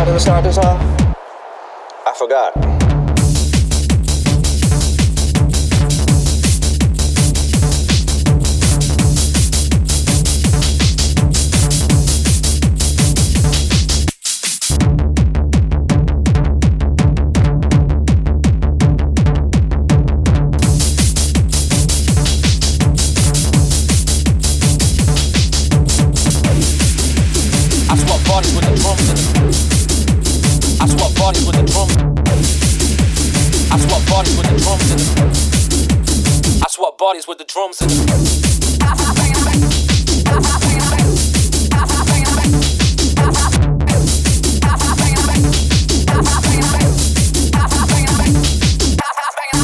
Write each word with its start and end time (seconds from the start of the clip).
I 0.00 0.04
didn't 0.06 0.20
start 0.20 0.44
this 0.44 0.56
off? 0.56 0.80
I 2.06 2.14
forgot. 2.16 2.89
Parties 34.10 34.36
with 34.36 34.46
the 37.38 37.44
drums 37.44 37.78
and 37.80 39.38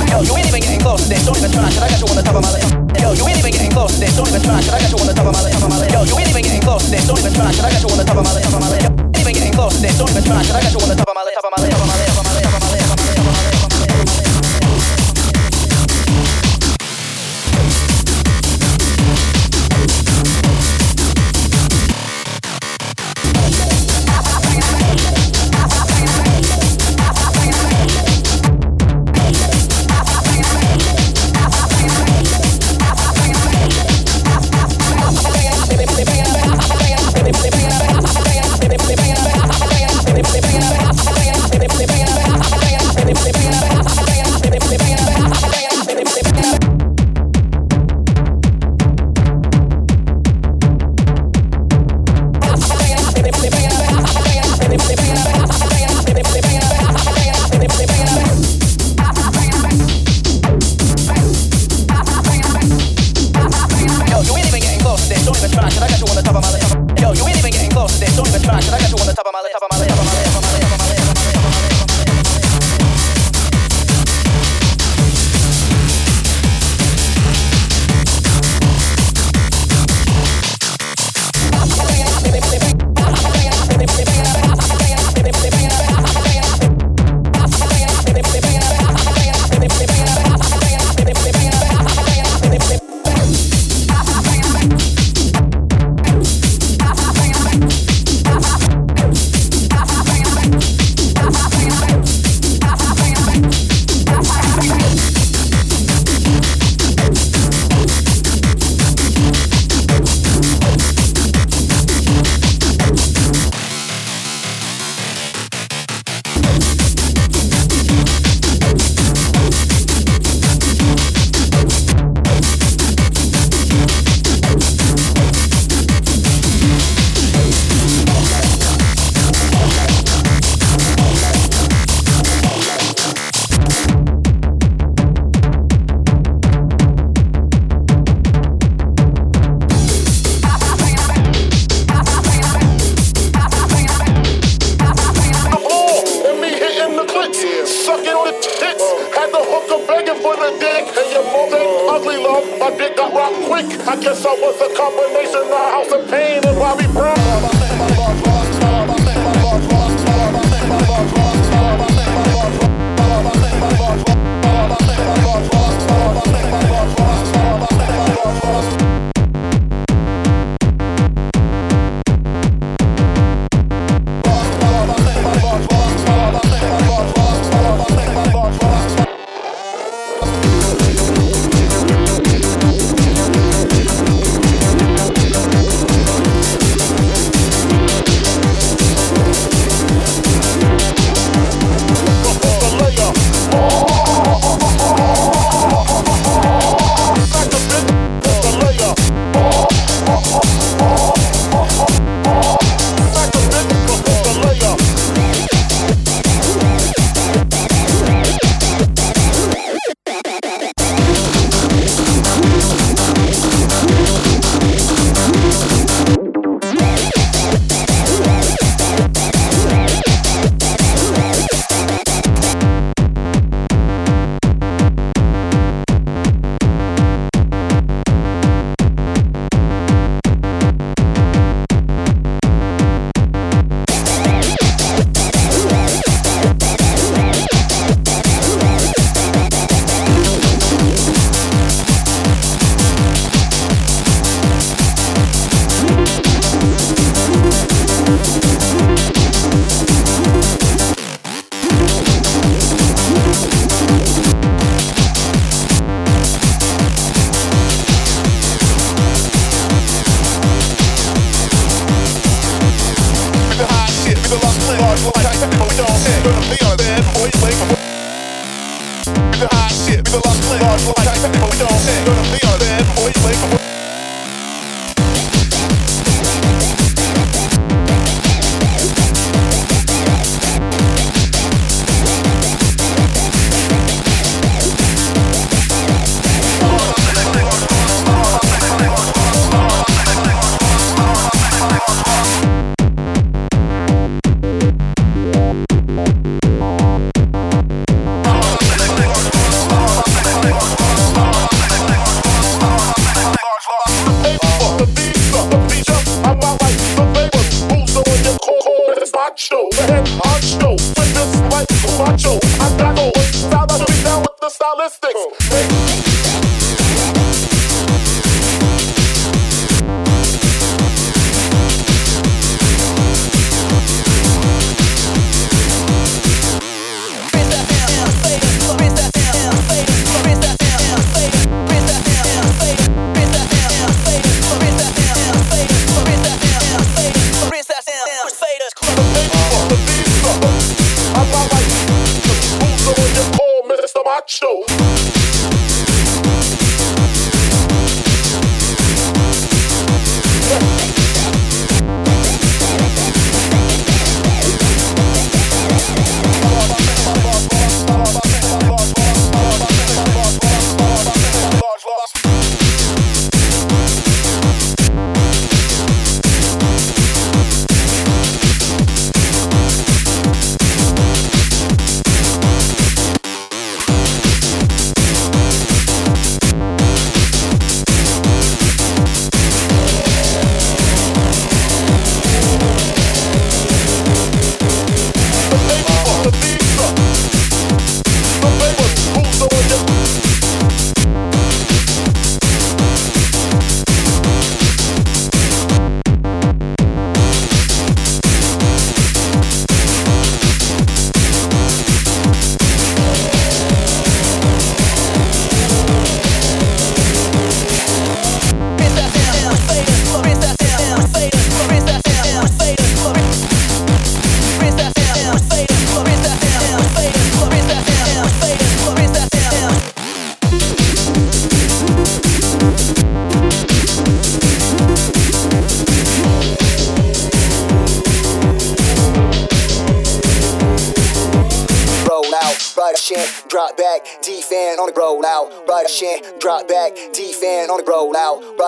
Yo, 0.09 0.23
you 0.23 0.37
ain't 0.37 0.47
even 0.49 0.61
getting 0.61 0.81
close 0.81 1.03
to 1.03 1.09
this. 1.11 1.27
Don't 1.27 1.37
even 1.37 1.51
try, 1.51 1.65
cause 1.65 1.83
I 1.83 1.89
got 1.91 2.01
you 2.01 2.07
on 2.07 2.17
the 2.17 2.23
top 2.23 2.37
of 2.37 2.43
my 2.43 2.51
list. 2.53 2.73
Yo, 2.99 3.13
you 3.13 3.29
ain't 3.29 3.39
even 3.39 3.53
getting 3.53 3.71
close 3.71 3.93
to 3.95 4.01
this. 4.01 4.17
Don't 4.17 4.29
even 4.29 4.43
try, 4.43 4.57
cause 4.57 4.71
I 4.71 4.81
got 4.81 4.91
you 4.91 4.99
on 4.99 5.07
the 5.07 5.13
top 5.15 5.27
of 5.27 5.33
my 5.35 5.43
list. 5.43 5.93
Yo, 5.93 6.05
you 6.05 6.19
ain't 6.19 6.29
even 6.31 6.43
getting 6.43 6.63
close 6.63 6.85
to 6.85 6.91
this. 6.91 7.07
Don't 7.07 7.19
even 7.19 7.35
try, 7.35 7.53
cause 7.53 7.61
I 7.61 7.71
got 7.71 7.83
you 7.83 7.89
on 7.91 7.99
the 7.99 8.05
top 8.05 8.17
of 8.17 8.25
my 8.25 8.33
list. 8.33 8.49
Yo, 8.49 8.57
ain't 8.57 9.21
even 9.21 9.35
getting 9.35 9.53
close 9.53 9.75
to 9.75 9.81
this. 9.83 9.99
Don't 9.99 10.11
even 10.11 10.25
try, 10.25 10.39
cause 10.41 10.55
I 10.55 10.63
got 10.63 10.73
you 10.73 10.81
on 10.81 10.89
the 10.89 10.97
top 10.97 11.09
of 11.11 11.15
my 11.15 11.25
list. 11.25 11.37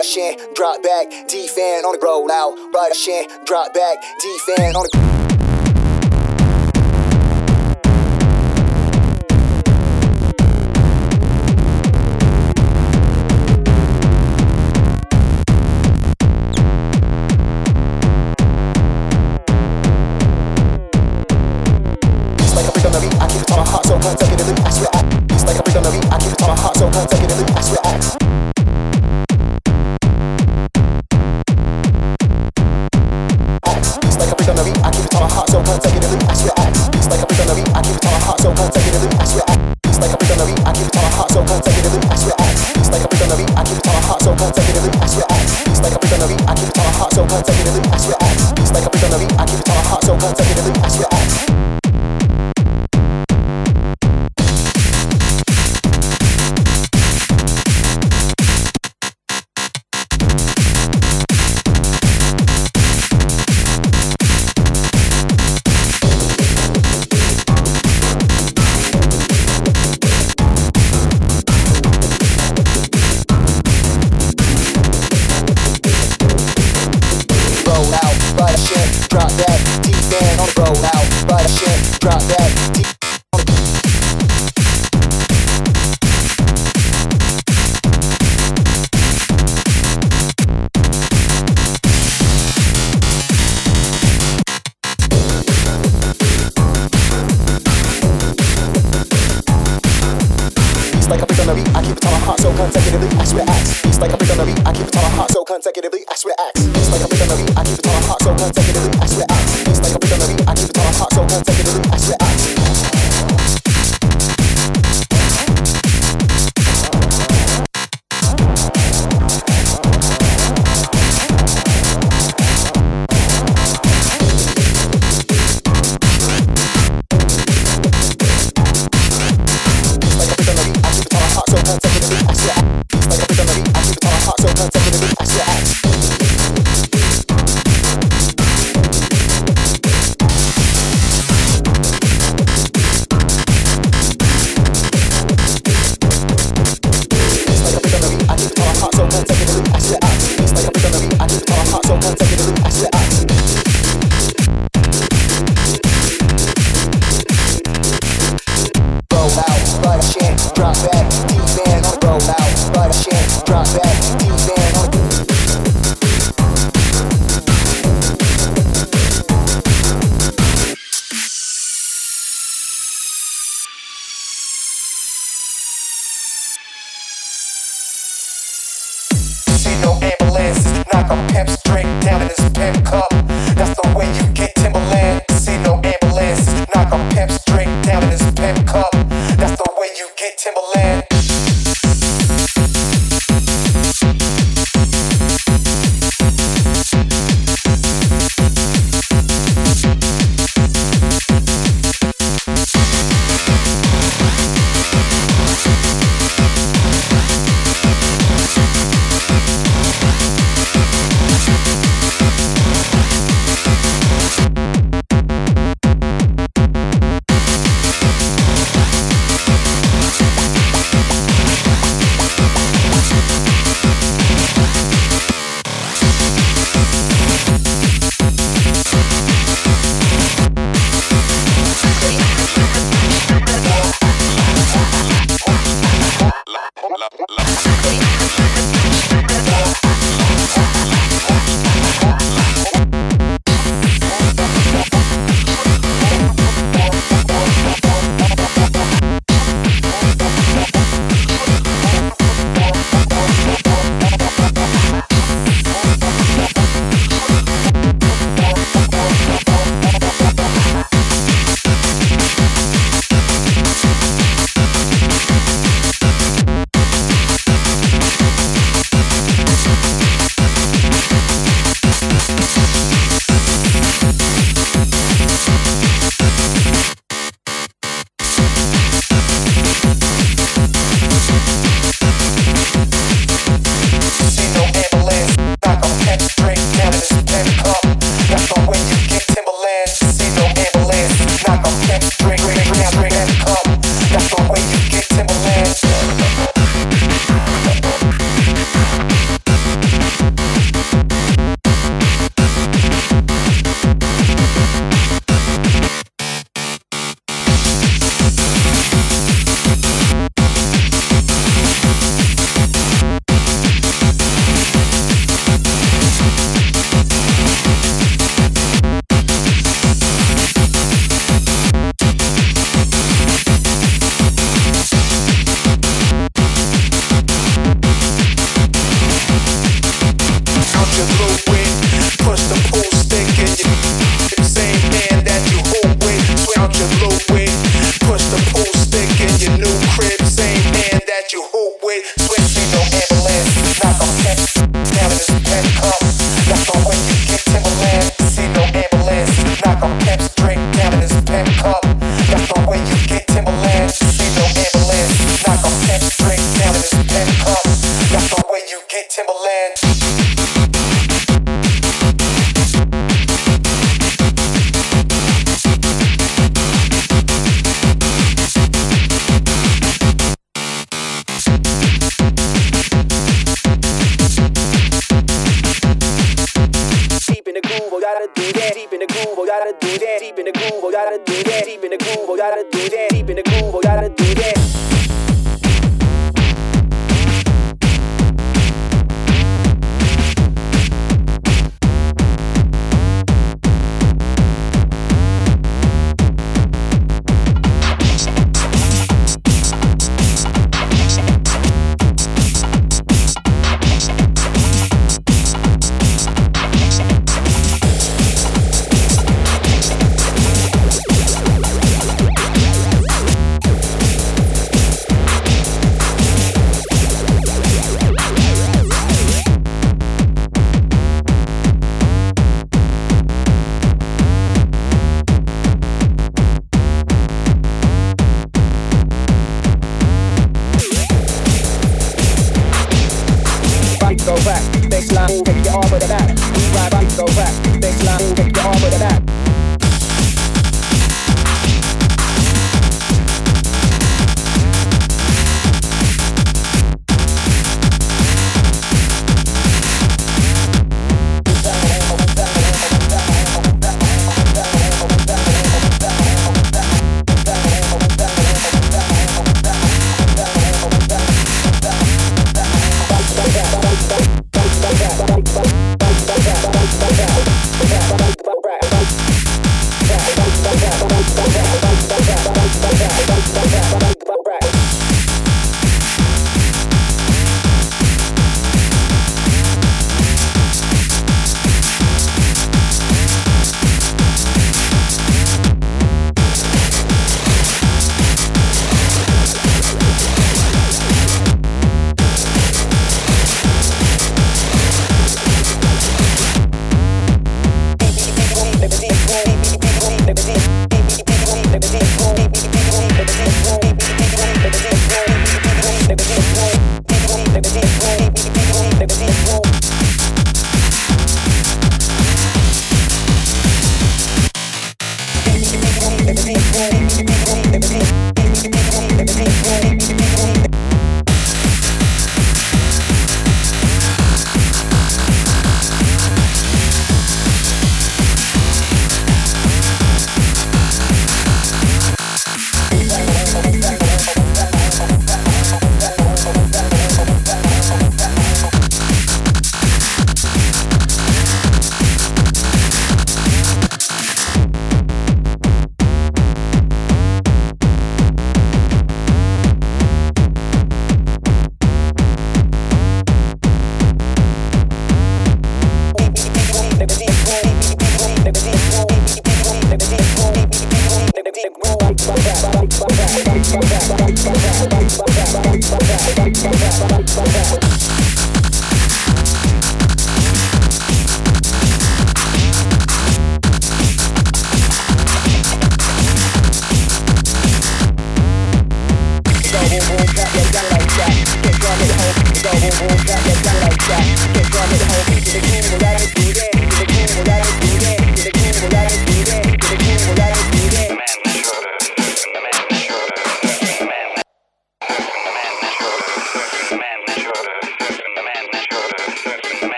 Right 0.00 0.06
shin, 0.06 0.54
drop 0.54 0.82
back, 0.82 1.28
D 1.28 1.46
fan 1.46 1.84
on 1.84 1.92
the 1.92 2.04
roll 2.04 2.30
out, 2.32 2.56
right 2.74 2.90
a 2.90 2.94
shin, 2.94 3.26
drop 3.44 3.74
back, 3.74 3.98
D 4.20 4.38
fan 4.46 4.74
on 4.74 4.86
the 4.90 5.49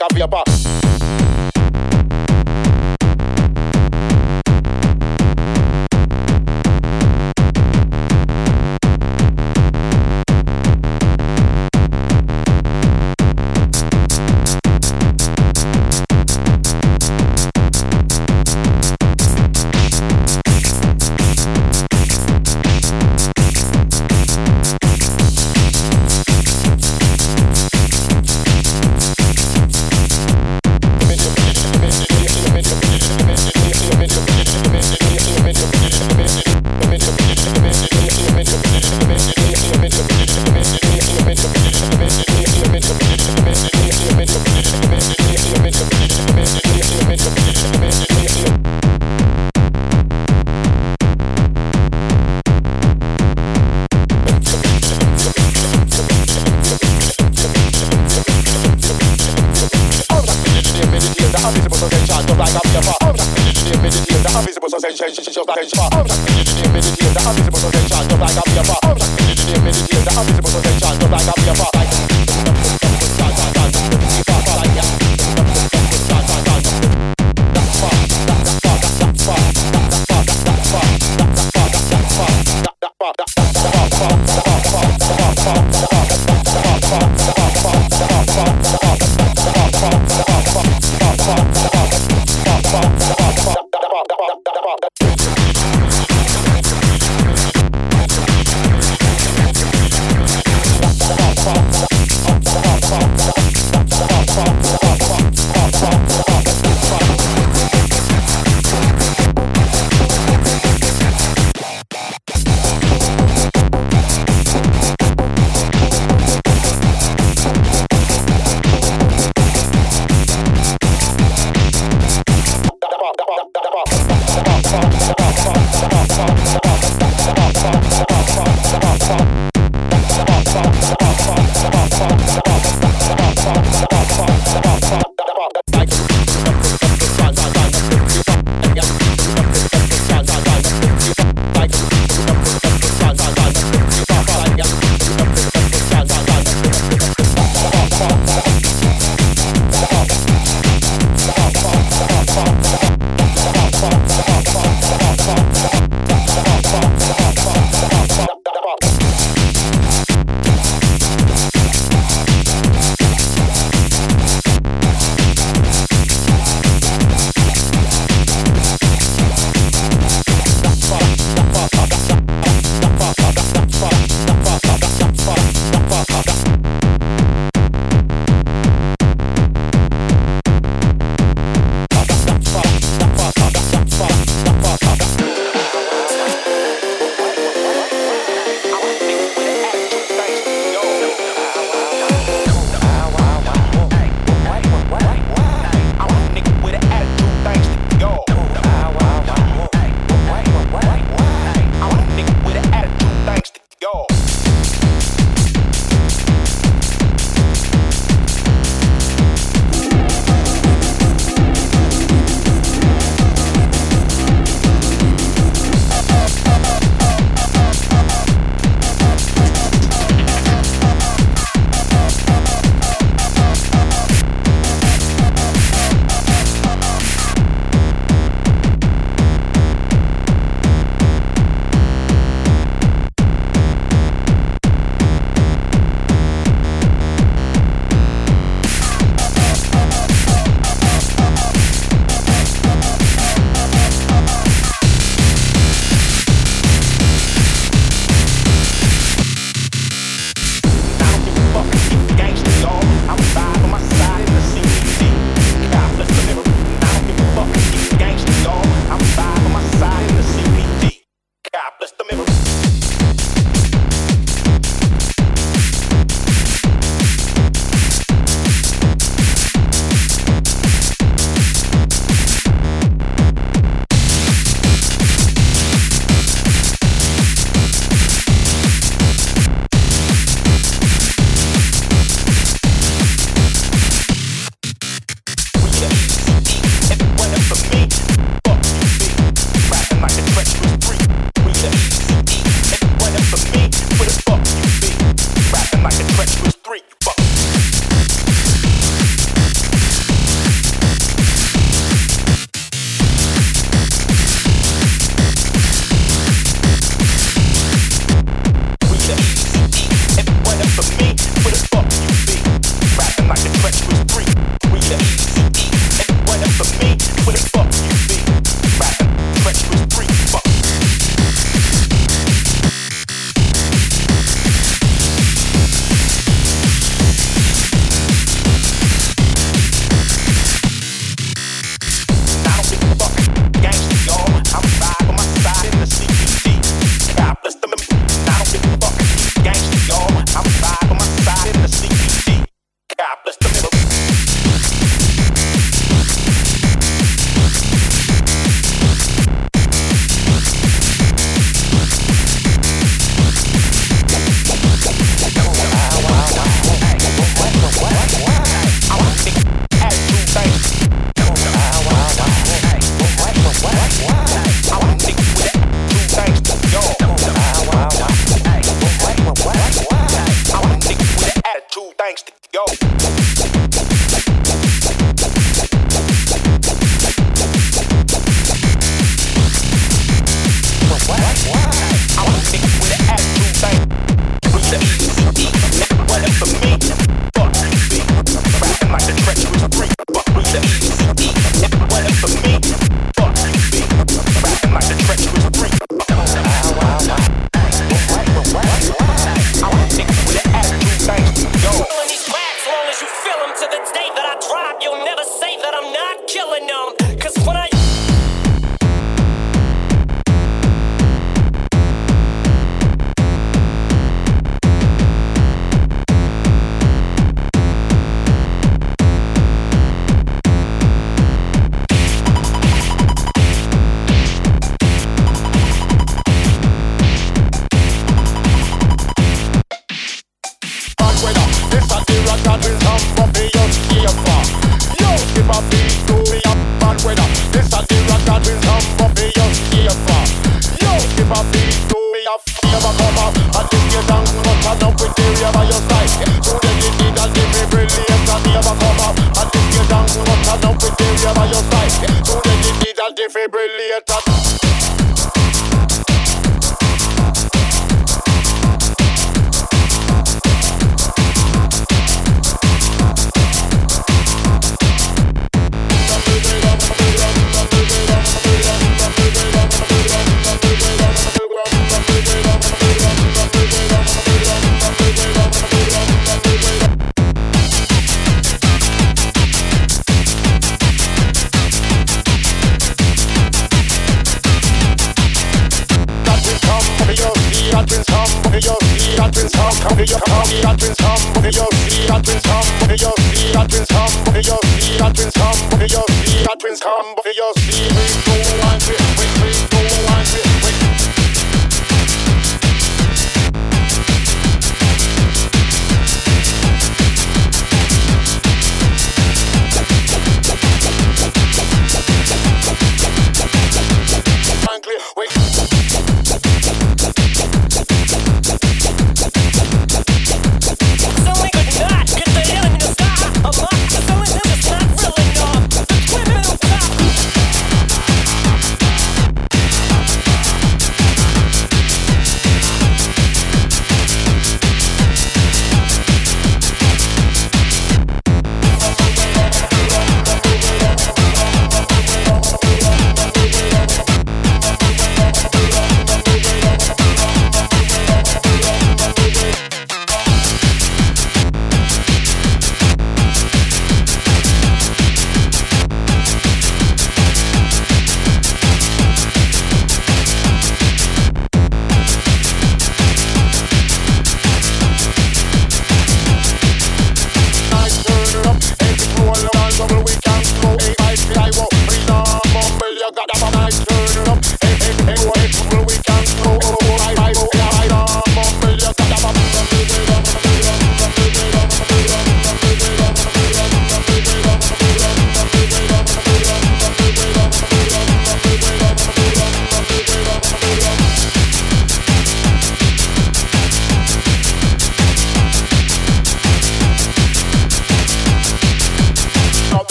like 0.00 0.12
a 0.12 0.14
vapor. 0.14 0.39